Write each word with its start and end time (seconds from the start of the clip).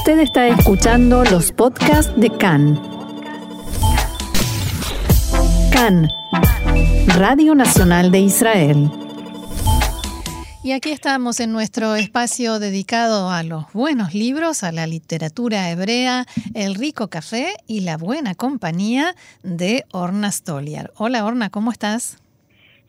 Usted 0.00 0.20
está 0.20 0.48
escuchando 0.48 1.24
los 1.24 1.52
podcasts 1.52 2.18
de 2.18 2.30
CAN. 2.30 2.80
CAN, 5.70 6.08
Radio 7.18 7.54
Nacional 7.54 8.10
de 8.10 8.20
Israel. 8.20 8.90
Y 10.64 10.72
aquí 10.72 10.90
estamos 10.90 11.38
en 11.38 11.52
nuestro 11.52 11.96
espacio 11.96 12.58
dedicado 12.58 13.28
a 13.28 13.42
los 13.42 13.70
buenos 13.74 14.14
libros, 14.14 14.62
a 14.62 14.72
la 14.72 14.86
literatura 14.86 15.70
hebrea, 15.70 16.24
el 16.54 16.76
rico 16.76 17.08
café 17.08 17.52
y 17.66 17.80
la 17.80 17.98
buena 17.98 18.34
compañía 18.34 19.14
de 19.42 19.84
Orna 19.92 20.32
Stoliar. 20.32 20.92
Hola 20.96 21.26
Orna, 21.26 21.50
¿cómo 21.50 21.70
estás? 21.72 22.16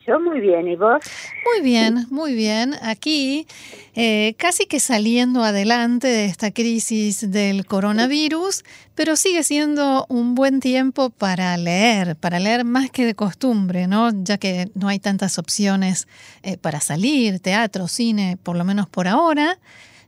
Yo 0.06 0.18
muy 0.18 0.40
bien, 0.40 0.66
¿y 0.66 0.76
vos? 0.76 0.98
Muy 1.44 1.62
bien, 1.62 2.06
muy 2.10 2.34
bien. 2.34 2.74
Aquí, 2.82 3.46
eh, 3.94 4.34
casi 4.38 4.66
que 4.66 4.78
saliendo 4.80 5.42
adelante 5.42 6.06
de 6.06 6.26
esta 6.26 6.50
crisis 6.52 7.30
del 7.30 7.66
coronavirus, 7.66 8.64
pero 8.94 9.16
sigue 9.16 9.42
siendo 9.42 10.06
un 10.08 10.34
buen 10.34 10.60
tiempo 10.60 11.10
para 11.10 11.56
leer, 11.56 12.16
para 12.16 12.38
leer 12.38 12.64
más 12.64 12.90
que 12.90 13.04
de 13.04 13.14
costumbre, 13.14 13.86
¿no? 13.88 14.10
Ya 14.22 14.38
que 14.38 14.70
no 14.74 14.88
hay 14.88 14.98
tantas 14.98 15.38
opciones 15.38 16.06
eh, 16.42 16.56
para 16.58 16.80
salir, 16.80 17.40
teatro, 17.40 17.88
cine, 17.88 18.38
por 18.42 18.56
lo 18.56 18.64
menos 18.64 18.88
por 18.88 19.08
ahora. 19.08 19.58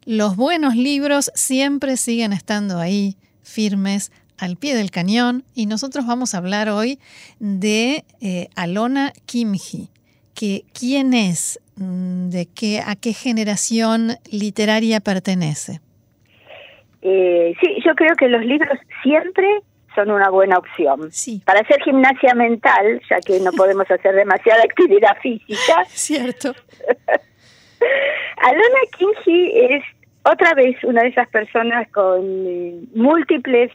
Los 0.05 0.37
buenos 0.37 0.77
libros 0.77 1.33
siempre 1.34 1.97
siguen 1.97 2.33
estando 2.33 2.78
ahí, 2.78 3.16
firmes, 3.42 4.12
al 4.39 4.56
pie 4.56 4.75
del 4.75 4.91
cañón 4.91 5.45
y 5.55 5.66
nosotros 5.66 6.06
vamos 6.06 6.34
a 6.34 6.39
hablar 6.39 6.69
hoy 6.69 6.98
de 7.39 8.05
eh, 8.20 8.48
Alona 8.55 9.12
Kimji, 9.27 9.91
que 10.34 10.65
quién 10.79 11.15
es, 11.15 11.61
mm, 11.77 12.29
de 12.30 12.47
qué, 12.47 12.80
a 12.84 12.97
qué 12.97 13.12
generación 13.12 14.16
literaria 14.30 15.01
pertenece. 15.01 15.80
Eh, 17.02 17.55
sí, 17.61 17.77
yo 17.84 17.95
creo 17.95 18.15
que 18.16 18.29
los 18.29 18.45
libros 18.45 18.78
siempre 19.02 19.47
son 19.94 20.11
una 20.11 20.31
buena 20.31 20.59
opción. 20.59 21.12
Sí. 21.12 21.42
Para 21.44 21.61
hacer 21.61 21.81
gimnasia 21.83 22.34
mental, 22.34 23.00
ya 23.09 23.20
que 23.20 23.39
no 23.41 23.53
podemos 23.53 23.91
hacer 23.91 24.14
demasiada 24.14 24.62
actividad 24.62 25.17
física. 25.22 25.84
Cierto. 25.89 26.53
Alona 28.39 28.81
Kimji 28.97 29.53
es 29.55 29.84
otra 30.25 30.55
vez 30.55 30.83
una 30.84 31.03
de 31.03 31.09
esas 31.09 31.28
personas 31.28 31.89
con 31.91 32.22
eh, 32.47 32.75
múltiples 32.94 33.70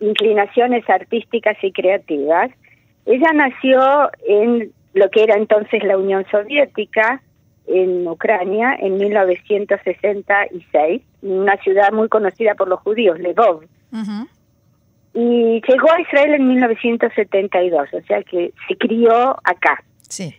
inclinaciones 0.00 0.88
artísticas 0.88 1.56
y 1.62 1.72
creativas. 1.72 2.50
Ella 3.06 3.32
nació 3.32 4.10
en 4.26 4.72
lo 4.94 5.10
que 5.10 5.22
era 5.22 5.36
entonces 5.36 5.84
la 5.84 5.96
Unión 5.96 6.24
Soviética, 6.30 7.22
en 7.66 8.08
Ucrania, 8.08 8.76
en 8.80 8.96
1966, 8.96 11.02
en 11.22 11.32
una 11.32 11.56
ciudad 11.58 11.92
muy 11.92 12.08
conocida 12.08 12.54
por 12.54 12.68
los 12.68 12.80
judíos, 12.80 13.18
Lvov. 13.18 13.64
Y 15.14 15.62
llegó 15.66 15.92
a 15.92 16.00
Israel 16.00 16.34
en 16.34 16.48
1972, 16.48 17.88
o 17.92 18.00
sea 18.02 18.22
que 18.22 18.52
se 18.66 18.76
crió 18.76 19.36
acá. 19.44 19.82
Sí. 20.08 20.34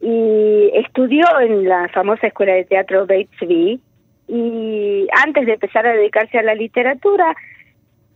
Y 0.00 0.70
estudió 0.74 1.24
en 1.40 1.68
la 1.68 1.88
famosa 1.88 2.26
escuela 2.26 2.54
de 2.54 2.64
teatro 2.64 3.06
Beit 3.06 3.30
Tzvi, 3.38 3.80
y 4.28 5.06
antes 5.24 5.46
de 5.46 5.54
empezar 5.54 5.86
a 5.86 5.92
dedicarse 5.92 6.38
a 6.38 6.42
la 6.42 6.54
literatura, 6.54 7.34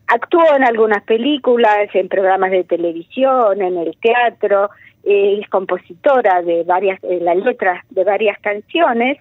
Actuó 0.09 0.55
en 0.55 0.62
algunas 0.62 1.03
películas, 1.03 1.89
en 1.93 2.09
programas 2.09 2.53
de 2.53 2.62
televisión, 2.62 3.61
en 3.61 3.77
el 3.77 3.97
teatro, 4.01 4.71
es 5.07 5.49
compositora 5.49 6.43
de 6.43 6.65
varias, 6.65 7.03
eh, 7.05 7.21
las 7.23 7.37
letras 7.37 7.85
de 7.91 8.05
varias 8.05 8.39
canciones. 8.41 9.19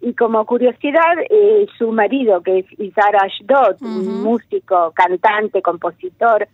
Y 0.00 0.14
como 0.14 0.44
curiosidad, 0.46 1.14
eh, 1.30 1.66
su 1.78 1.92
marido, 1.92 2.42
que 2.42 2.60
es 2.60 2.66
Izar 2.78 3.14
Ashdod, 3.16 3.80
un 3.82 4.22
músico, 4.22 4.92
cantante, 4.94 5.62
compositor, 5.62 6.48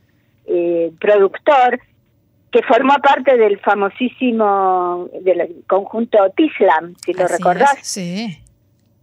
productor, 0.99 1.79
que 2.51 2.63
formó 2.63 2.95
parte 3.03 3.37
del 3.37 3.59
famosísimo 3.61 5.09
del 5.23 5.65
conjunto 5.67 6.19
Tislam, 6.35 6.95
si 7.05 7.13
lo 7.13 7.27
recordás. 7.27 7.79
sí 7.83 8.39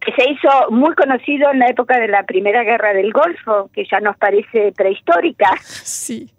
que 0.05 0.11
se 0.11 0.29
hizo 0.29 0.49
muy 0.69 0.93
conocido 0.93 1.51
en 1.51 1.59
la 1.59 1.67
época 1.67 1.99
de 1.99 2.07
la 2.07 2.23
Primera 2.23 2.63
Guerra 2.63 2.93
del 2.93 3.11
Golfo, 3.11 3.69
que 3.73 3.85
ya 3.89 3.99
nos 3.99 4.15
parece 4.17 4.71
prehistórica. 4.71 5.49
Sí. 5.61 6.29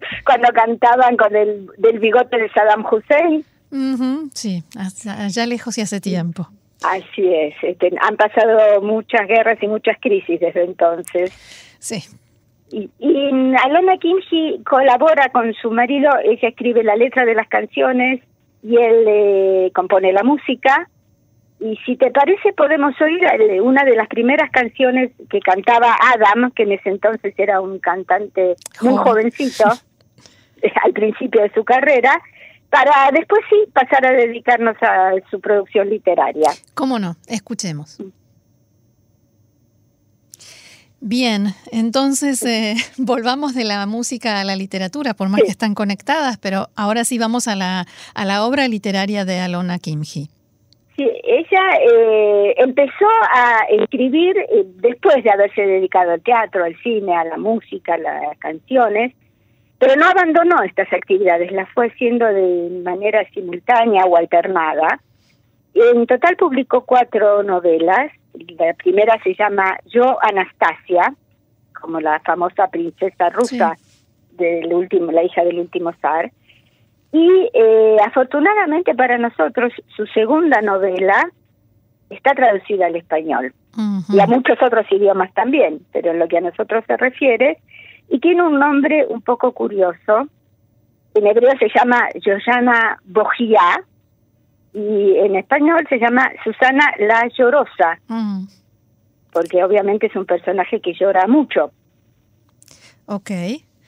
Cuando 0.24 0.48
cantaban 0.52 1.16
con 1.16 1.34
el 1.34 1.68
del 1.78 1.98
bigote 1.98 2.38
de 2.38 2.50
Saddam 2.50 2.84
Hussein. 2.84 3.44
sí, 4.34 4.62
allá 4.74 5.46
lejos 5.46 5.78
y 5.78 5.82
hace 5.82 6.00
tiempo. 6.00 6.48
Así 6.82 7.26
es, 7.34 7.54
este, 7.62 7.90
han 8.00 8.16
pasado 8.16 8.80
muchas 8.82 9.26
guerras 9.26 9.58
y 9.60 9.66
muchas 9.66 9.96
crisis 10.00 10.38
desde 10.38 10.64
entonces. 10.64 11.32
Sí. 11.80 12.04
Y, 12.70 12.90
y 12.98 13.30
Alona 13.64 13.96
Kimchi 13.98 14.62
colabora 14.64 15.30
con 15.30 15.52
su 15.54 15.70
marido, 15.70 16.10
ella 16.22 16.48
escribe 16.48 16.84
la 16.84 16.94
letra 16.94 17.24
de 17.24 17.34
las 17.34 17.48
canciones 17.48 18.22
y 18.62 18.76
él 18.76 19.04
eh, 19.08 19.70
compone 19.74 20.12
la 20.12 20.22
música 20.22 20.88
y 21.60 21.76
si 21.84 21.96
te 21.96 22.10
parece, 22.10 22.52
podemos 22.52 22.94
oír 23.00 23.20
una 23.62 23.84
de 23.84 23.96
las 23.96 24.06
primeras 24.06 24.50
canciones 24.50 25.10
que 25.28 25.40
cantaba 25.40 25.96
Adam, 26.14 26.52
que 26.52 26.62
en 26.62 26.72
ese 26.72 26.90
entonces 26.90 27.34
era 27.36 27.60
un 27.60 27.80
cantante 27.80 28.54
muy 28.80 28.96
jovencito, 28.96 29.64
al 30.84 30.92
principio 30.92 31.42
de 31.42 31.52
su 31.54 31.64
carrera, 31.64 32.20
para 32.70 33.10
después 33.12 33.40
sí 33.48 33.56
pasar 33.72 34.06
a 34.06 34.12
dedicarnos 34.12 34.76
a 34.82 35.12
su 35.30 35.40
producción 35.40 35.88
literaria. 35.88 36.50
¿Cómo 36.74 36.98
no? 36.98 37.16
Escuchemos. 37.26 37.98
Bien, 41.00 41.48
entonces 41.70 42.42
eh, 42.44 42.74
volvamos 42.98 43.54
de 43.54 43.64
la 43.64 43.86
música 43.86 44.40
a 44.40 44.44
la 44.44 44.56
literatura, 44.56 45.14
por 45.14 45.28
más 45.28 45.42
que 45.42 45.50
están 45.50 45.74
conectadas, 45.74 46.38
pero 46.38 46.68
ahora 46.76 47.04
sí 47.04 47.18
vamos 47.18 47.46
a 47.46 47.54
la, 47.54 47.86
a 48.14 48.24
la 48.24 48.44
obra 48.44 48.66
literaria 48.66 49.24
de 49.24 49.38
Alona 49.38 49.78
Kimji. 49.78 50.28
Sí, 50.96 51.08
ella 51.22 51.62
eh, 51.80 52.54
empezó 52.56 53.06
a 53.32 53.58
escribir 53.70 54.36
eh, 54.36 54.64
después 54.80 55.22
de 55.22 55.30
haberse 55.30 55.62
dedicado 55.62 56.10
al 56.10 56.20
teatro, 56.22 56.64
al 56.64 56.74
cine, 56.82 57.14
a 57.14 57.22
la 57.22 57.38
música, 57.38 57.94
a 57.94 57.98
las 57.98 58.38
canciones, 58.38 59.14
pero 59.78 59.96
no 59.96 60.06
abandonó 60.06 60.62
estas 60.62 60.92
actividades, 60.92 61.52
las 61.52 61.68
fue 61.70 61.88
haciendo 61.88 62.26
de 62.26 62.80
manera 62.82 63.24
simultánea 63.32 64.04
o 64.04 64.16
alternada. 64.16 65.00
En 65.74 66.06
total 66.06 66.36
publicó 66.36 66.84
cuatro 66.84 67.42
novelas. 67.42 68.10
La 68.58 68.74
primera 68.74 69.20
se 69.22 69.34
llama 69.34 69.78
Yo 69.86 70.18
Anastasia, 70.22 71.14
como 71.80 72.00
la 72.00 72.20
famosa 72.20 72.66
princesa 72.68 73.30
rusa 73.30 73.76
del 74.32 74.72
último, 74.72 75.12
la 75.12 75.22
hija 75.22 75.44
del 75.44 75.60
último 75.60 75.92
zar. 76.00 76.32
Y 77.12 77.50
eh, 77.54 77.96
afortunadamente 78.04 78.94
para 78.94 79.16
nosotros, 79.16 79.72
su 79.96 80.06
segunda 80.06 80.60
novela 80.60 81.30
está 82.10 82.34
traducida 82.34 82.86
al 82.86 82.96
español 82.96 83.52
y 84.08 84.18
a 84.18 84.26
muchos 84.26 84.60
otros 84.60 84.86
idiomas 84.90 85.32
también, 85.34 85.80
pero 85.92 86.10
en 86.10 86.18
lo 86.18 86.26
que 86.26 86.38
a 86.38 86.40
nosotros 86.40 86.82
se 86.86 86.96
refiere, 86.96 87.58
y 88.08 88.18
tiene 88.20 88.42
un 88.42 88.58
nombre 88.58 89.06
un 89.08 89.22
poco 89.22 89.52
curioso. 89.52 90.28
En 91.14 91.26
hebreo 91.26 91.52
se 91.58 91.68
llama 91.74 92.08
Yoyana 92.14 93.00
Bojía 93.04 93.84
y 94.72 95.16
en 95.16 95.36
español 95.36 95.86
se 95.88 95.98
llama 95.98 96.30
Susana 96.44 96.92
la 96.98 97.28
Llorosa, 97.36 97.98
porque 99.32 99.64
obviamente 99.64 100.06
es 100.06 100.16
un 100.16 100.26
personaje 100.26 100.80
que 100.80 100.92
llora 100.94 101.26
mucho. 101.26 101.72
Ok. 103.06 103.30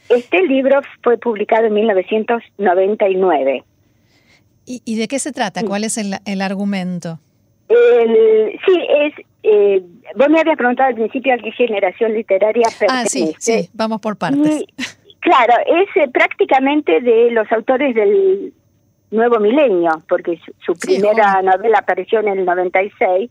Este 0.09 0.43
libro 0.43 0.81
fue 1.03 1.19
publicado 1.19 1.67
en 1.67 1.75
1999. 1.75 3.65
¿Y, 4.67 4.83
y 4.85 4.97
de 4.99 5.09
qué 5.09 5.19
se 5.19 5.33
trata? 5.33 5.63
¿Cuál 5.63 5.85
es 5.85 5.99
el, 5.99 6.15
el 6.25 6.43
argumento? 6.43 7.21
El, 7.69 8.59
sí, 8.67 8.87
es. 8.89 9.15
Eh, 9.43 9.83
vos 10.17 10.29
me 10.29 10.41
habías 10.41 10.57
preguntado 10.57 10.91
al 10.91 10.95
principio 10.95 11.35
a 11.35 11.39
qué 11.39 11.51
generación 11.53 12.13
literaria 12.13 12.69
pertenece. 12.79 12.91
Ah, 12.91 13.07
sí, 13.07 13.35
sí, 13.39 13.71
vamos 13.73 14.01
por 14.01 14.17
partes. 14.17 14.65
claro, 15.21 15.55
es 15.67 15.89
eh, 15.97 16.09
prácticamente 16.13 17.01
de 17.01 17.31
los 17.31 17.51
autores 17.53 17.95
del 17.95 18.53
nuevo 19.11 19.41
milenio, 19.41 19.91
porque 20.09 20.39
su, 20.65 20.75
primera 20.75 21.43
novela 21.43 21.79
apareció 21.79 22.21
en 22.21 22.29
el 22.29 22.45
96 22.45 23.31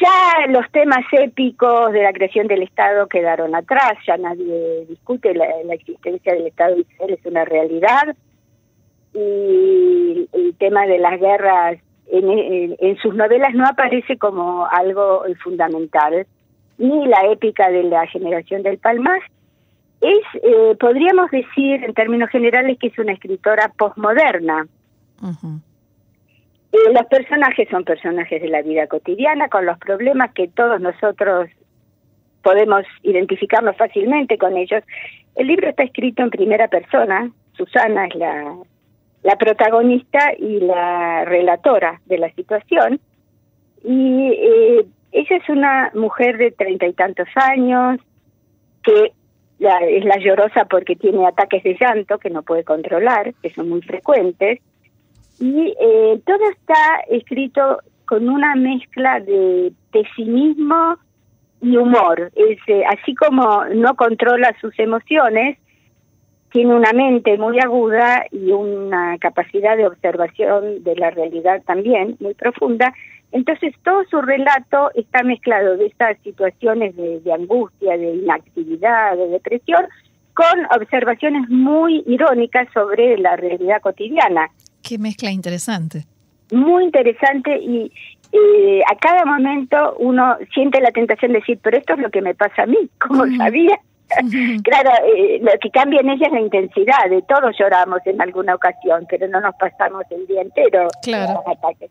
ya 0.00 0.46
los 0.48 0.70
temas 0.72 1.04
épicos 1.12 1.92
de 1.92 2.02
la 2.02 2.12
creación 2.12 2.46
del 2.48 2.62
Estado 2.62 3.06
quedaron 3.08 3.54
atrás, 3.54 3.92
ya 4.06 4.16
nadie 4.16 4.84
discute 4.88 5.34
la, 5.34 5.46
existencia 5.72 6.34
del 6.34 6.48
Estado 6.48 6.74
de 6.74 6.80
Israel, 6.82 7.18
es 7.18 7.26
una 7.26 7.44
realidad. 7.44 8.16
Y 9.14 10.28
el 10.32 10.54
tema 10.58 10.86
de 10.86 10.98
las 10.98 11.18
guerras 11.18 11.78
en, 12.10 12.96
sus 12.98 13.14
novelas 13.14 13.54
no 13.54 13.66
aparece 13.66 14.16
como 14.16 14.66
algo 14.66 15.24
fundamental, 15.42 16.26
ni 16.78 17.06
la 17.06 17.30
épica 17.30 17.70
de 17.70 17.84
la 17.84 18.06
generación 18.06 18.62
del 18.62 18.78
Palmas. 18.78 19.20
Es, 20.00 20.42
eh, 20.42 20.76
podríamos 20.78 21.30
decir 21.30 21.82
en 21.84 21.94
términos 21.94 22.30
generales 22.30 22.78
que 22.78 22.88
es 22.88 22.98
una 22.98 23.12
escritora 23.12 23.72
postmoderna. 23.76 24.66
Eh, 26.72 26.92
los 26.92 27.06
personajes 27.06 27.68
son 27.70 27.84
personajes 27.84 28.42
de 28.42 28.48
la 28.48 28.62
vida 28.62 28.86
cotidiana, 28.86 29.48
con 29.48 29.64
los 29.64 29.78
problemas 29.78 30.32
que 30.32 30.48
todos 30.48 30.80
nosotros 30.80 31.48
podemos 32.42 32.84
identificarnos 33.02 33.76
fácilmente 33.76 34.38
con 34.38 34.56
ellos. 34.56 34.84
El 35.34 35.48
libro 35.48 35.68
está 35.68 35.82
escrito 35.82 36.22
en 36.22 36.30
primera 36.30 36.68
persona, 36.68 37.30
Susana 37.56 38.06
es 38.06 38.14
la, 38.14 38.54
la 39.26 39.36
protagonista 39.36 40.34
y 40.38 40.60
la 40.60 41.24
relatora 41.24 42.00
de 42.06 42.18
la 42.18 42.30
situación, 42.30 43.00
y 43.82 44.30
eh, 44.30 44.86
ella 45.10 45.36
es 45.36 45.48
una 45.48 45.90
mujer 45.94 46.38
de 46.38 46.52
treinta 46.52 46.86
y 46.86 46.92
tantos 46.92 47.26
años, 47.34 47.98
que 48.84 49.12
es 49.58 50.04
la 50.04 50.18
llorosa 50.18 50.66
porque 50.66 50.94
tiene 50.94 51.26
ataques 51.26 51.64
de 51.64 51.76
llanto 51.80 52.18
que 52.18 52.30
no 52.30 52.42
puede 52.44 52.62
controlar, 52.62 53.34
que 53.42 53.50
son 53.50 53.68
muy 53.68 53.82
frecuentes, 53.82 54.60
y 55.40 55.74
eh, 55.80 56.20
todo 56.24 56.48
está 56.50 57.00
escrito 57.10 57.80
con 58.06 58.28
una 58.28 58.54
mezcla 58.54 59.18
de 59.18 59.72
pesimismo 59.90 60.98
y 61.60 61.76
humor. 61.76 62.30
Es, 62.36 62.58
eh, 62.68 62.84
así 62.86 63.12
como 63.16 63.64
no 63.74 63.96
controla 63.96 64.54
sus 64.60 64.78
emociones, 64.78 65.58
tiene 66.56 66.74
una 66.74 66.94
mente 66.94 67.36
muy 67.36 67.60
aguda 67.60 68.24
y 68.32 68.50
una 68.50 69.18
capacidad 69.18 69.76
de 69.76 69.86
observación 69.86 70.82
de 70.84 70.96
la 70.96 71.10
realidad 71.10 71.62
también 71.66 72.16
muy 72.18 72.32
profunda. 72.32 72.94
Entonces 73.30 73.74
todo 73.84 74.02
su 74.10 74.22
relato 74.22 74.90
está 74.94 75.22
mezclado 75.22 75.76
de 75.76 75.84
estas 75.84 76.16
situaciones 76.22 76.96
de, 76.96 77.20
de 77.20 77.30
angustia, 77.30 77.98
de 77.98 78.14
inactividad, 78.14 79.18
de 79.18 79.28
depresión, 79.28 79.84
con 80.32 80.80
observaciones 80.80 81.46
muy 81.50 82.02
irónicas 82.06 82.68
sobre 82.72 83.18
la 83.18 83.36
realidad 83.36 83.82
cotidiana. 83.82 84.48
Qué 84.82 84.96
mezcla 84.96 85.30
interesante. 85.30 86.06
Muy 86.52 86.84
interesante 86.84 87.54
y 87.58 87.92
eh, 88.32 88.80
a 88.90 88.96
cada 88.96 89.26
momento 89.26 89.94
uno 89.98 90.38
siente 90.54 90.80
la 90.80 90.90
tentación 90.90 91.32
de 91.32 91.40
decir, 91.40 91.58
pero 91.62 91.76
esto 91.76 91.92
es 91.92 91.98
lo 91.98 92.08
que 92.08 92.22
me 92.22 92.34
pasa 92.34 92.62
a 92.62 92.66
mí, 92.66 92.78
como 92.98 93.26
sabía. 93.36 93.78
Claro, 94.62 94.90
eh, 95.04 95.38
lo 95.40 95.52
que 95.60 95.70
cambia 95.70 96.00
en 96.00 96.10
ella 96.10 96.26
es 96.26 96.32
la 96.32 96.40
intensidad, 96.40 97.10
de 97.10 97.22
todos 97.22 97.56
lloramos 97.58 98.00
en 98.06 98.20
alguna 98.20 98.54
ocasión, 98.54 99.06
pero 99.08 99.28
no 99.28 99.40
nos 99.40 99.54
pasamos 99.56 100.04
el 100.10 100.26
día 100.26 100.42
entero 100.42 100.88
claro. 101.02 101.42
ataques. 101.46 101.90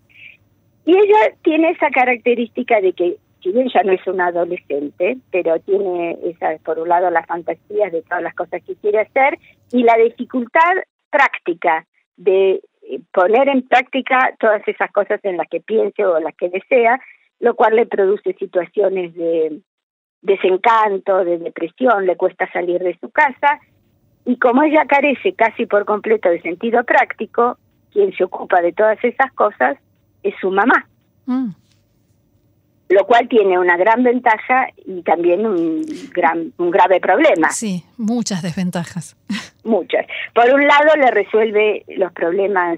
Y 0.85 0.91
ella 0.91 1.33
tiene 1.43 1.71
esa 1.71 1.89
característica 1.89 2.79
de 2.79 2.93
que, 2.93 3.17
si 3.41 3.51
bien 3.51 3.67
ya 3.73 3.81
no 3.83 3.91
es 3.91 4.05
una 4.07 4.27
adolescente, 4.27 5.17
pero 5.31 5.59
tiene, 5.59 6.17
esa, 6.23 6.57
por 6.63 6.79
un 6.79 6.89
lado, 6.89 7.09
las 7.09 7.25
fantasías 7.25 7.91
de 7.91 8.01
todas 8.03 8.23
las 8.23 8.35
cosas 8.35 8.61
que 8.63 8.75
quiere 8.75 8.99
hacer 8.99 9.39
y 9.71 9.83
la 9.83 9.97
dificultad 9.97 10.73
práctica 11.09 11.85
de 12.17 12.61
eh, 12.83 12.99
poner 13.11 13.49
en 13.49 13.67
práctica 13.67 14.35
todas 14.39 14.61
esas 14.67 14.91
cosas 14.91 15.19
en 15.23 15.37
las 15.37 15.47
que 15.49 15.59
piense 15.59 16.05
o 16.05 16.19
las 16.19 16.35
que 16.35 16.49
desea, 16.49 16.99
lo 17.39 17.55
cual 17.55 17.75
le 17.75 17.85
produce 17.87 18.33
situaciones 18.33 19.13
de 19.15 19.59
desencanto, 20.25 21.23
de 21.23 21.37
depresión, 21.37 22.05
le 22.05 22.17
cuesta 22.17 22.51
salir 22.51 22.81
de 22.81 22.97
su 22.99 23.09
casa 23.09 23.59
y 24.25 24.37
como 24.37 24.63
ella 24.63 24.85
carece 24.85 25.33
casi 25.33 25.65
por 25.65 25.85
completo 25.85 26.29
de 26.29 26.41
sentido 26.41 26.83
práctico, 26.83 27.57
quien 27.93 28.11
se 28.13 28.23
ocupa 28.23 28.61
de 28.61 28.73
todas 28.73 29.01
esas 29.03 29.31
cosas 29.33 29.77
es 30.23 30.33
su 30.41 30.49
mamá. 30.49 30.87
Mm. 31.27 31.49
Lo 32.89 33.05
cual 33.05 33.27
tiene 33.27 33.57
una 33.57 33.77
gran 33.77 34.03
ventaja 34.03 34.67
y 34.85 35.01
también 35.03 35.45
un 35.45 35.83
gran 36.11 36.53
un 36.57 36.71
grave 36.71 36.99
problema. 36.99 37.49
Sí, 37.49 37.83
muchas 37.97 38.41
desventajas. 38.41 39.15
Muchas. 39.63 40.05
Por 40.35 40.53
un 40.53 40.67
lado 40.67 40.95
le 40.95 41.09
resuelve 41.09 41.83
los 41.97 42.13
problemas 42.13 42.77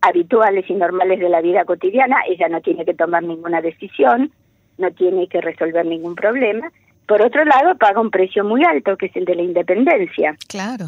habituales 0.00 0.64
y 0.68 0.74
normales 0.74 1.20
de 1.20 1.28
la 1.28 1.42
vida 1.42 1.66
cotidiana, 1.66 2.16
ella 2.26 2.48
no 2.48 2.62
tiene 2.62 2.86
que 2.86 2.94
tomar 2.94 3.22
ninguna 3.22 3.60
decisión, 3.60 4.32
no 4.78 4.90
tiene 4.92 5.28
que 5.28 5.42
resolver 5.42 5.84
ningún 5.84 6.14
problema. 6.14 6.72
Por 7.06 7.22
otro 7.22 7.44
lado, 7.44 7.76
paga 7.76 8.00
un 8.00 8.10
precio 8.10 8.44
muy 8.44 8.64
alto, 8.64 8.96
que 8.96 9.06
es 9.06 9.16
el 9.16 9.24
de 9.24 9.34
la 9.34 9.42
independencia. 9.42 10.36
Claro. 10.48 10.86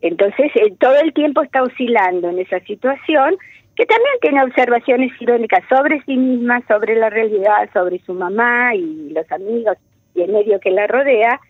Entonces, 0.00 0.50
eh, 0.54 0.74
todo 0.78 0.96
el 1.00 1.12
tiempo 1.12 1.42
está 1.42 1.62
oscilando 1.62 2.28
en 2.28 2.38
esa 2.38 2.60
situación, 2.60 3.36
que 3.76 3.86
también 3.86 4.14
tiene 4.20 4.42
observaciones 4.44 5.12
irónicas 5.20 5.62
sobre 5.68 6.02
sí 6.02 6.16
misma, 6.16 6.62
sobre 6.66 6.96
la 6.96 7.10
realidad, 7.10 7.68
sobre 7.72 7.98
su 8.00 8.14
mamá 8.14 8.74
y 8.74 9.10
los 9.10 9.30
amigos 9.32 9.76
y 10.14 10.22
el 10.22 10.32
medio 10.32 10.60
que 10.60 10.70
la 10.70 10.86
rodea. 10.86 11.40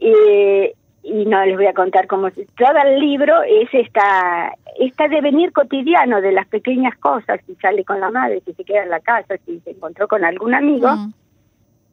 Eh, 0.00 0.74
y 1.02 1.24
no 1.24 1.44
les 1.44 1.56
voy 1.56 1.66
a 1.66 1.72
contar 1.72 2.06
cómo 2.06 2.30
se... 2.30 2.46
Todo 2.56 2.76
el 2.84 3.00
libro 3.00 3.42
es 3.42 3.68
esta, 3.72 4.52
esta 4.78 5.08
devenir 5.08 5.52
cotidiano 5.52 6.20
de 6.20 6.32
las 6.32 6.46
pequeñas 6.48 6.96
cosas, 6.98 7.40
si 7.46 7.54
sale 7.56 7.84
con 7.84 8.00
la 8.00 8.10
madre, 8.10 8.42
si 8.44 8.52
se 8.52 8.64
queda 8.64 8.82
en 8.82 8.90
la 8.90 9.00
casa, 9.00 9.36
si 9.46 9.60
se 9.60 9.70
encontró 9.70 10.06
con 10.06 10.24
algún 10.24 10.54
amigo. 10.54 10.88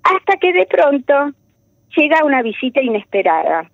Hasta 0.05 0.37
que 0.37 0.53
de 0.53 0.65
pronto 0.67 1.13
llega 1.97 2.23
una 2.23 2.41
visita 2.41 2.81
inesperada, 2.81 3.69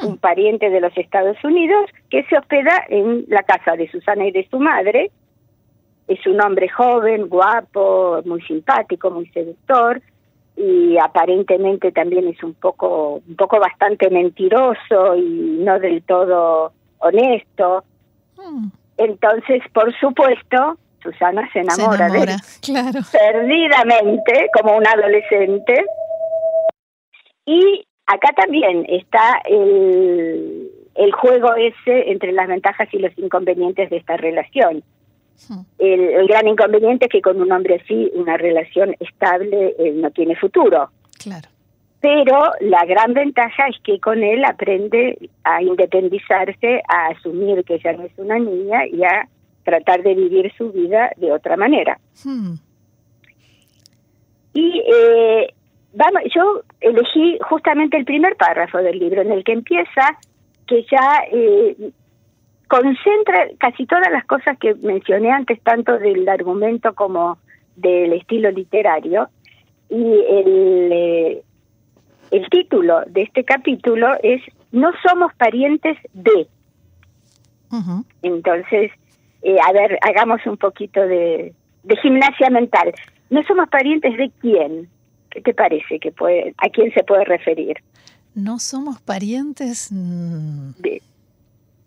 hmm. 0.00 0.06
un 0.06 0.18
pariente 0.18 0.70
de 0.70 0.80
los 0.80 0.96
Estados 0.96 1.42
Unidos 1.42 1.90
que 2.10 2.24
se 2.24 2.38
hospeda 2.38 2.84
en 2.88 3.24
la 3.28 3.42
casa 3.42 3.72
de 3.76 3.90
Susana 3.90 4.26
y 4.26 4.32
de 4.32 4.46
su 4.48 4.58
madre, 4.58 5.10
es 6.08 6.26
un 6.26 6.40
hombre 6.42 6.68
joven, 6.68 7.28
guapo, 7.28 8.20
muy 8.26 8.42
simpático, 8.42 9.10
muy 9.10 9.26
seductor, 9.28 10.02
y 10.56 10.98
aparentemente 10.98 11.92
también 11.92 12.28
es 12.28 12.42
un 12.42 12.52
poco 12.52 13.22
un 13.26 13.36
poco 13.36 13.58
bastante 13.58 14.10
mentiroso 14.10 15.16
y 15.16 15.60
no 15.64 15.78
del 15.78 16.02
todo 16.02 16.72
honesto. 16.98 17.84
Hmm. 18.36 18.66
Entonces, 18.98 19.62
por 19.72 19.94
supuesto, 19.98 20.76
Susana 21.02 21.48
se 21.52 21.60
enamora, 21.60 22.08
de 22.08 22.18
él 22.20 22.30
claro. 22.60 23.00
perdidamente 23.10 24.48
como 24.54 24.76
un 24.76 24.86
adolescente. 24.86 25.84
Y 27.44 27.84
acá 28.06 28.32
también 28.34 28.86
está 28.88 29.40
el, 29.44 30.70
el 30.94 31.12
juego 31.12 31.54
ese 31.54 32.10
entre 32.10 32.32
las 32.32 32.48
ventajas 32.48 32.88
y 32.92 32.98
los 32.98 33.16
inconvenientes 33.18 33.90
de 33.90 33.96
esta 33.96 34.16
relación. 34.16 34.82
El, 35.78 36.26
gran 36.28 36.46
inconveniente 36.46 37.06
es 37.06 37.10
que 37.10 37.22
con 37.22 37.40
un 37.40 37.50
hombre 37.50 37.80
así 37.82 38.10
una 38.14 38.36
relación 38.36 38.94
estable 39.00 39.74
eh, 39.78 39.92
no 39.94 40.10
tiene 40.10 40.36
futuro. 40.36 40.90
Claro. 41.18 41.48
Pero 42.00 42.52
la 42.60 42.84
gran 42.84 43.14
ventaja 43.14 43.68
es 43.68 43.76
que 43.82 44.00
con 44.00 44.22
él 44.22 44.44
aprende 44.44 45.30
a 45.44 45.62
independizarse, 45.62 46.82
a 46.88 47.08
asumir 47.08 47.64
que 47.64 47.78
ya 47.78 47.92
no 47.92 48.04
es 48.04 48.12
una 48.16 48.38
niña 48.38 48.86
y 48.86 49.04
a 49.04 49.28
tratar 49.64 50.02
de 50.02 50.14
vivir 50.14 50.52
su 50.56 50.72
vida 50.72 51.12
de 51.16 51.32
otra 51.32 51.56
manera. 51.56 51.98
Hmm. 52.24 52.54
Y 54.54 54.82
eh, 54.86 55.54
vamos, 55.94 56.22
yo 56.34 56.62
elegí 56.80 57.38
justamente 57.48 57.96
el 57.96 58.04
primer 58.04 58.36
párrafo 58.36 58.78
del 58.78 58.98
libro 58.98 59.22
en 59.22 59.32
el 59.32 59.44
que 59.44 59.52
empieza 59.52 60.18
que 60.66 60.84
ya 60.90 61.24
eh, 61.30 61.90
concentra 62.68 63.48
casi 63.58 63.86
todas 63.86 64.10
las 64.10 64.24
cosas 64.24 64.58
que 64.58 64.74
mencioné 64.76 65.30
antes, 65.30 65.60
tanto 65.62 65.98
del 65.98 66.28
argumento 66.28 66.94
como 66.94 67.38
del 67.76 68.12
estilo 68.12 68.50
literario. 68.50 69.28
Y 69.88 70.02
el, 70.02 70.90
eh, 70.92 71.42
el 72.30 72.48
título 72.48 73.02
de 73.06 73.22
este 73.22 73.44
capítulo 73.44 74.08
es 74.22 74.40
No 74.70 74.90
somos 75.06 75.34
parientes 75.34 75.98
de. 76.14 76.46
Entonces, 78.22 78.90
eh, 79.42 79.56
a 79.66 79.72
ver, 79.72 79.98
hagamos 80.02 80.44
un 80.46 80.56
poquito 80.56 81.00
de, 81.00 81.52
de 81.82 81.96
gimnasia 81.96 82.50
mental. 82.50 82.92
¿No 83.30 83.42
somos 83.44 83.68
parientes 83.68 84.16
de 84.16 84.30
quién? 84.40 84.88
¿Qué 85.30 85.40
te 85.40 85.54
parece 85.54 85.98
que 85.98 86.12
puede, 86.12 86.54
a 86.58 86.68
quién 86.68 86.92
se 86.92 87.02
puede 87.02 87.24
referir? 87.24 87.78
No 88.34 88.58
somos 88.58 89.00
parientes. 89.00 89.88
Mm, 89.90 90.72
de, 90.78 91.02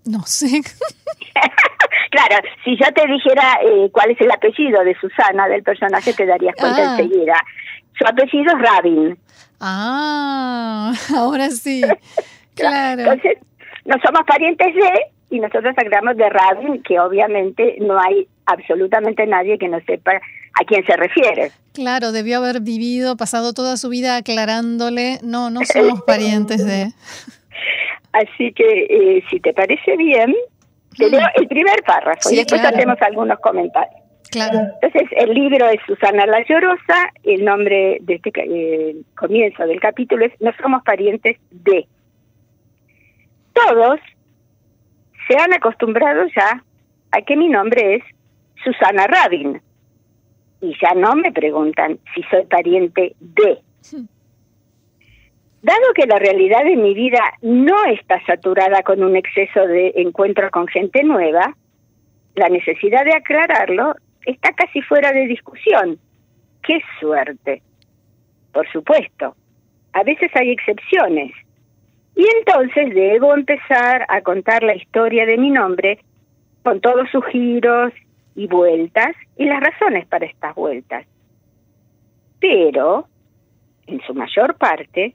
no 0.05 0.23
sé. 0.23 0.61
claro, 2.11 2.47
si 2.63 2.77
yo 2.77 2.85
te 2.93 3.07
dijera 3.07 3.59
eh, 3.63 3.89
cuál 3.91 4.11
es 4.11 4.21
el 4.21 4.31
apellido 4.31 4.83
de 4.83 4.95
Susana, 4.99 5.47
del 5.47 5.63
personaje, 5.63 6.13
te 6.13 6.25
darías 6.25 6.55
cuenta 6.55 6.81
ah. 6.81 6.97
enseguida. 6.97 7.35
Su 7.97 8.05
apellido 8.07 8.53
es 8.55 8.61
Rabin. 8.61 9.17
Ah, 9.59 10.93
ahora 11.15 11.49
sí. 11.49 11.81
claro. 12.55 13.01
Entonces, 13.01 13.37
no 13.85 13.95
somos 14.03 14.21
parientes 14.25 14.73
de, 14.73 14.91
y 15.29 15.39
nosotros 15.39 15.73
hablamos 15.77 16.17
de 16.17 16.29
Rabin, 16.29 16.83
que 16.83 16.99
obviamente 16.99 17.77
no 17.79 17.99
hay 17.99 18.27
absolutamente 18.45 19.25
nadie 19.25 19.57
que 19.57 19.67
no 19.67 19.79
sepa 19.81 20.13
a 20.13 20.65
quién 20.65 20.85
se 20.85 20.95
refiere. 20.95 21.51
Claro, 21.73 22.11
debió 22.11 22.37
haber 22.37 22.61
vivido, 22.61 23.17
pasado 23.17 23.53
toda 23.53 23.77
su 23.77 23.89
vida 23.89 24.17
aclarándole, 24.17 25.19
no, 25.23 25.49
no 25.49 25.61
somos 25.65 26.01
parientes 26.03 26.65
de... 26.65 26.93
Así 28.13 28.53
que, 28.53 28.85
eh, 28.89 29.23
si 29.29 29.41
te 29.41 29.53
parece 29.53 29.97
bien, 29.97 30.33
te 30.97 31.09
leo 31.09 31.27
el 31.35 31.47
primer 31.47 31.83
párrafo 31.83 32.31
y 32.31 32.37
después 32.37 32.63
hacemos 32.63 32.97
algunos 33.01 33.39
comentarios. 33.39 34.01
Claro. 34.31 34.59
Entonces, 34.81 35.09
el 35.17 35.33
libro 35.33 35.67
es 35.69 35.79
Susana 35.85 36.25
la 36.25 36.41
Llorosa, 36.47 37.11
el 37.23 37.43
nombre 37.43 37.97
de 38.01 38.15
este 38.15 38.31
eh, 38.35 38.95
comienzo 39.17 39.65
del 39.65 39.81
capítulo 39.81 40.25
es 40.25 40.31
No 40.39 40.51
somos 40.61 40.81
parientes 40.83 41.37
de. 41.51 41.87
Todos 43.53 43.99
se 45.27 45.37
han 45.37 45.53
acostumbrado 45.53 46.25
ya 46.35 46.63
a 47.11 47.21
que 47.21 47.35
mi 47.35 47.47
nombre 47.47 47.95
es 47.95 48.03
Susana 48.63 49.07
Rabin 49.07 49.61
y 50.61 50.75
ya 50.81 50.93
no 50.95 51.15
me 51.15 51.31
preguntan 51.31 51.99
si 52.13 52.23
soy 52.23 52.45
pariente 52.45 53.15
de 53.19 53.59
Dado 55.61 55.93
que 55.95 56.05
la 56.05 56.19
realidad 56.19 56.63
de 56.63 56.75
mi 56.75 56.93
vida 56.93 57.21
no 57.41 57.85
está 57.85 58.23
saturada 58.25 58.83
con 58.83 59.03
un 59.03 59.15
exceso 59.15 59.65
de 59.65 59.93
encuentros 59.95 60.51
con 60.51 60.67
gente 60.67 61.03
nueva, 61.03 61.55
la 62.35 62.49
necesidad 62.49 63.03
de 63.03 63.15
aclararlo 63.15 63.95
está 64.27 64.53
casi 64.53 64.83
fuera 64.83 65.11
de 65.11 65.25
discusión. 65.25 65.97
¡Qué 66.61 66.79
suerte! 66.99 67.63
Por 68.53 68.71
supuesto, 68.71 69.35
a 69.93 70.03
veces 70.03 70.29
hay 70.35 70.51
excepciones. 70.51 71.31
Y 72.15 72.25
entonces 72.39 72.93
debo 72.93 73.33
empezar 73.33 74.05
a 74.07 74.21
contar 74.21 74.63
la 74.63 74.75
historia 74.75 75.25
de 75.25 75.37
mi 75.37 75.49
nombre 75.49 75.99
con 76.63 76.79
todos 76.79 77.09
sus 77.11 77.25
giros 77.25 77.91
y 78.35 78.47
vueltas 78.47 79.15
y 79.37 79.45
las 79.45 79.61
razones 79.61 80.05
para 80.07 80.25
estas 80.25 80.55
vueltas. 80.55 81.05
Pero, 82.39 83.07
en 83.87 84.01
su 84.01 84.13
mayor 84.13 84.55
parte, 84.55 85.13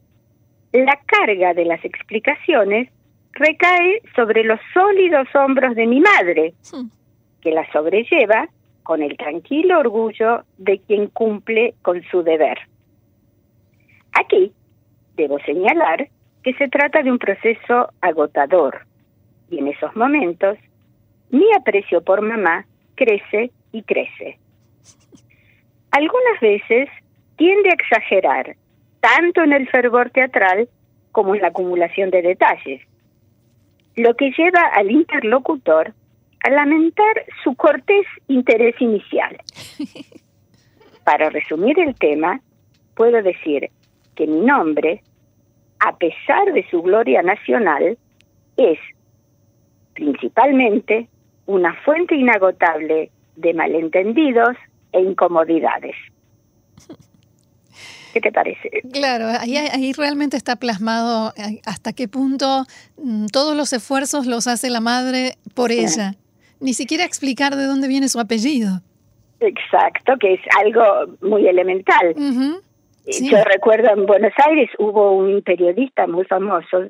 la 0.73 0.99
carga 1.07 1.55
de 1.55 1.65
las 1.65 1.85
explicaciones 1.85 2.89
recae 3.33 4.03
sobre 4.15 4.45
los 4.45 4.61
sólidos 4.75 5.29
hombros 5.35 5.75
de 5.75 5.87
mi 5.87 6.01
madre, 6.01 6.55
hmm. 6.73 6.87
que 7.41 7.51
la 7.51 7.71
sobrelleva 7.73 8.49
con 8.83 9.03
el 9.03 9.17
tranquilo 9.17 9.79
orgullo 9.79 10.45
de 10.59 10.81
quien 10.81 11.09
cumple 11.09 11.75
con 11.83 12.03
su 12.11 12.23
deber. 12.23 12.59
Aquí 14.13 14.53
debo 15.17 15.39
señalar 15.41 16.09
que 16.43 16.55
se 16.55 16.69
trata 16.69 17.03
de 17.03 17.11
un 17.11 17.19
proceso 17.19 17.91
agotador 18.01 18.87
y 19.51 19.59
en 19.59 19.69
esos 19.69 19.95
momentos 19.97 20.59
mi 21.31 21.47
aprecio 21.57 22.03
por 22.03 22.23
mamá 22.23 22.67
crece 22.95 23.51
y 23.73 23.83
crece. 23.83 24.39
Algunas 25.91 26.41
veces 26.41 26.89
tiende 27.37 27.71
a 27.71 27.75
exagerar 27.75 28.57
tanto 29.01 29.43
en 29.43 29.53
el 29.53 29.69
fervor 29.69 30.11
teatral 30.11 30.69
como 31.13 31.35
en 31.35 31.43
la 31.43 31.49
acumulación 31.49 32.11
de 32.11 32.23
detalles, 32.23 32.83
lo 33.97 34.15
que 34.15 34.31
lleva 34.31 34.63
al 34.75 34.91
interlocutor 34.91 35.93
a 36.45 36.51
lamentar 36.51 37.25
su 37.43 37.55
cortés 37.55 38.07
interés 38.29 38.75
inicial. 38.81 39.37
Para 41.05 41.31
resumir 41.31 41.79
el 41.81 41.95
tema, 41.97 42.41
puedo 42.95 43.23
decir 43.23 43.71
que 44.15 44.27
mi 44.27 44.41
nombre, 44.41 45.03
a 45.81 45.97
pesar 45.97 46.53
de 46.53 46.67
su 46.71 46.83
gloria 46.83 47.23
nacional, 47.23 47.99
es 48.57 48.79
principalmente 49.95 51.09
una 51.47 51.75
fuente 51.85 52.15
inagotable 52.15 53.11
de 53.37 53.55
malentendidos 53.55 54.57
e 54.93 55.01
incomodidades. 55.01 55.97
¿Qué 58.13 58.21
te 58.21 58.33
parece? 58.33 58.71
Claro, 58.93 59.27
ahí, 59.39 59.57
ahí 59.57 59.93
realmente 59.93 60.37
está 60.37 60.57
plasmado 60.57 61.33
eh, 61.37 61.61
hasta 61.65 61.93
qué 61.93 62.09
punto 62.09 62.65
mm, 62.97 63.27
todos 63.27 63.57
los 63.57 63.73
esfuerzos 63.73 64.27
los 64.27 64.47
hace 64.47 64.69
la 64.69 64.81
madre 64.81 65.35
por 65.55 65.71
ella. 65.71 66.15
Ni 66.59 66.75
siquiera 66.75 67.05
explicar 67.05 67.57
de 67.57 67.65
dónde 67.65 67.89
viene 67.89 68.09
su 68.09 68.19
apellido. 68.19 68.83
Exacto, 69.39 70.15
que 70.19 70.35
es 70.35 70.41
algo 70.59 71.17
muy 71.23 71.47
elemental. 71.47 72.15
Yo 73.07 73.43
recuerdo 73.45 73.91
en 73.91 74.07
Buenos 74.07 74.33
Aires 74.47 74.71
hubo 74.79 75.13
un 75.13 75.43
periodista 75.43 76.07
muy 76.07 76.25
famoso, 76.25 76.89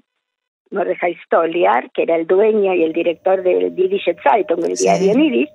Mordejai 0.71 1.17
Stoliar, 1.25 1.91
que 1.93 2.03
era 2.03 2.17
el 2.17 2.27
dueño 2.27 2.75
y 2.75 2.85
el 2.85 2.93
director 2.93 3.43
del 3.43 3.75
Yiddish 3.75 4.17
Zeitung, 4.23 4.65
el 4.65 4.75
diario 4.75 5.15
sí 5.15 5.49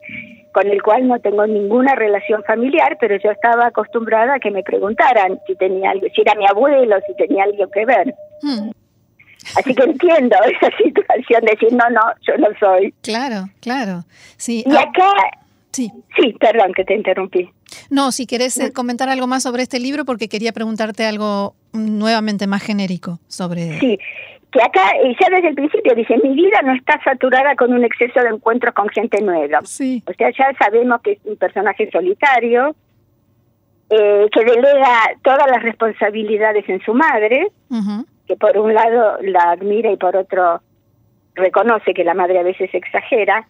con 0.55 0.67
el 0.67 0.81
cual 0.81 1.05
no 1.05 1.19
tengo 1.19 1.45
ninguna 1.45 1.95
relación 1.95 2.41
familiar, 2.45 2.95
pero 3.01 3.17
yo 3.21 3.29
estaba 3.29 3.67
acostumbrada 3.67 4.35
a 4.35 4.39
que 4.39 4.51
me 4.51 4.63
preguntaran 4.63 5.38
si 5.45 5.53
tenía 5.55 5.91
algo, 5.91 6.07
si 6.15 6.21
era 6.21 6.33
mi 6.35 6.47
abuelo, 6.47 6.95
si 7.05 7.13
tenía 7.17 7.43
algo 7.43 7.69
que 7.69 7.85
ver. 7.85 8.15
Hmm. 8.41 8.71
Así 9.57 9.75
que 9.75 9.83
entiendo 9.83 10.38
esa 10.45 10.77
situación 10.77 11.43
de 11.43 11.51
decir, 11.51 11.74
no, 11.74 11.89
no, 11.89 12.01
yo 12.25 12.38
no 12.38 12.47
soy. 12.57 12.93
Claro, 13.01 13.50
claro. 13.59 14.05
Sí. 14.38 14.63
Y 14.65 14.74
ah, 14.74 14.83
acá... 14.83 15.12
Sí. 15.71 15.91
Sí, 16.17 16.33
perdón 16.39 16.71
que 16.74 16.85
te 16.85 16.95
interrumpí. 16.95 17.50
No, 17.89 18.12
si 18.12 18.25
querés 18.25 18.58
eh, 18.60 18.72
comentar 18.74 19.10
algo 19.10 19.27
más 19.27 19.44
sobre 19.44 19.63
este 19.63 19.79
libro, 19.79 20.05
porque 20.05 20.27
quería 20.27 20.53
preguntarte 20.53 21.05
algo 21.05 21.55
nuevamente 21.74 22.48
más 22.48 22.63
genérico 22.63 23.20
sobre... 23.27 23.79
Sí, 23.79 23.98
que 24.51 24.62
acá 24.62 24.94
ya 25.20 25.36
desde 25.36 25.50
el 25.50 25.55
principio 25.55 25.94
dice, 25.96 26.17
mi 26.24 26.34
vida 26.34 26.62
no 26.63 26.74
está 26.74 27.00
saturada 27.03 27.55
con 27.55 27.74
un 27.74 27.84
exceso 27.84 28.22
de 28.22 28.29
encuentros 28.29 28.74
con 28.74 28.88
gente 28.89 29.22
nueva. 29.22 29.60
Sí. 29.65 30.01
O 30.08 30.13
sea, 30.13 30.29
ya 30.32 30.53
sabemos 30.58 31.01
que 31.01 31.13
es 31.13 31.20
un 31.25 31.36
personaje 31.36 31.89
solitario, 31.91 32.74
eh, 33.89 34.27
que 34.32 34.46
delega 34.46 35.12
todas 35.24 35.46
las 35.51 35.62
responsabilidades 35.62 36.67
en 36.70 36.82
su 36.82 36.94
madre, 36.94 37.50
que 38.27 38.36
por 38.38 38.58
un 38.58 38.74
lado 38.74 39.17
la 39.22 39.51
admira 39.51 39.91
y 39.91 39.98
por 39.98 40.15
otro 40.15 40.62
reconoce 41.36 41.94
que 41.94 42.03
la 42.03 42.13
madre 42.13 42.39
a 42.39 42.44
veces 42.44 42.70
exagera. 42.74 43.48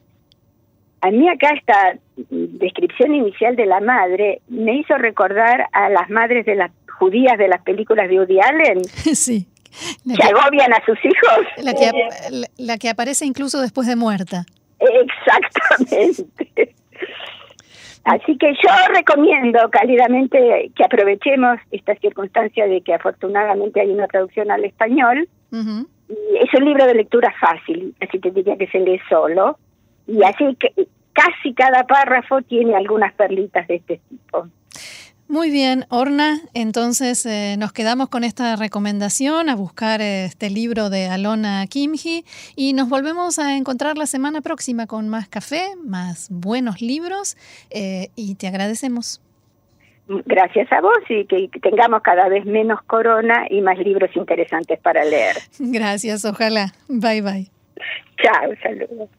A 1.01 1.11
mí 1.11 1.29
acá 1.29 1.51
esta 1.51 1.97
descripción 2.29 3.13
inicial 3.13 3.55
de 3.55 3.65
la 3.65 3.81
madre 3.81 4.41
me 4.47 4.77
hizo 4.77 4.97
recordar 4.97 5.67
a 5.71 5.89
las 5.89 6.09
madres 6.09 6.45
de 6.45 6.55
las 6.55 6.71
judías 6.99 7.37
de 7.37 7.47
las 7.47 7.61
películas 7.63 8.09
de 8.09 8.19
Woody 8.19 8.39
Allen. 8.39 8.81
Sí 9.15 9.47
que, 10.03 10.23
agobian 10.23 10.73
a 10.73 10.83
sus 10.85 10.97
hijos. 11.03 11.45
La 11.63 11.73
que, 11.73 11.91
la 12.57 12.77
que 12.77 12.89
aparece 12.89 13.25
incluso 13.25 13.61
después 13.61 13.87
de 13.87 13.95
muerta. 13.95 14.45
Exactamente. 14.79 16.75
Así 18.03 18.37
que 18.37 18.53
yo 18.53 18.93
recomiendo 18.93 19.59
cálidamente 19.71 20.71
que 20.75 20.83
aprovechemos 20.83 21.57
esta 21.71 21.95
circunstancia 21.95 22.67
de 22.67 22.81
que 22.81 22.93
afortunadamente 22.93 23.81
hay 23.81 23.89
una 23.89 24.07
traducción 24.07 24.51
al 24.51 24.63
español. 24.63 25.27
Es 25.51 26.53
un 26.53 26.65
libro 26.65 26.85
de 26.85 26.93
lectura 26.93 27.33
fácil, 27.39 27.95
así 28.01 28.19
que 28.19 28.29
diría 28.29 28.57
que 28.57 28.67
se 28.67 28.79
lee 28.79 28.99
solo. 29.09 29.57
Y 30.07 30.21
así 30.23 30.55
que 30.59 30.87
casi 31.15 31.53
cada 31.53 31.87
párrafo 31.87 32.41
tiene 32.41 32.75
algunas 32.75 33.13
perlitas 33.13 33.67
de 33.67 33.75
este 33.75 34.01
tipo. 34.09 34.47
Muy 35.27 35.49
bien, 35.49 35.85
Orna, 35.89 36.39
entonces 36.53 37.25
eh, 37.25 37.55
nos 37.57 37.73
quedamos 37.73 38.09
con 38.09 38.23
esta 38.23 38.55
recomendación 38.57 39.49
a 39.49 39.55
buscar 39.55 39.99
este 39.99 40.51
libro 40.51 40.91
de 40.91 41.07
Alona 41.07 41.65
Kimji 41.67 42.23
y 42.55 42.73
nos 42.73 42.89
volvemos 42.89 43.39
a 43.39 43.57
encontrar 43.57 43.97
la 43.97 44.05
semana 44.05 44.41
próxima 44.41 44.85
con 44.85 45.09
más 45.09 45.27
café, 45.27 45.63
más 45.83 46.27
buenos 46.29 46.79
libros 46.79 47.37
eh, 47.71 48.09
y 48.15 48.35
te 48.35 48.47
agradecemos. 48.47 49.19
Gracias 50.07 50.71
a 50.71 50.81
vos 50.81 50.99
y 51.09 51.25
que 51.25 51.49
tengamos 51.59 52.03
cada 52.03 52.29
vez 52.29 52.45
menos 52.45 52.83
corona 52.83 53.47
y 53.49 53.61
más 53.61 53.79
libros 53.79 54.15
interesantes 54.15 54.79
para 54.79 55.03
leer. 55.03 55.37
Gracias, 55.59 56.23
ojalá. 56.23 56.67
Bye 56.87 57.21
bye. 57.23 57.49
Chao, 58.21 58.51
saludos. 58.61 59.09